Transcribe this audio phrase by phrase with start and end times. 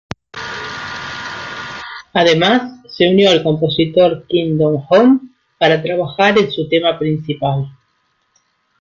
[2.13, 7.69] Además, se unió al compositor Kim Do Hoon para trabajar en su tema principal.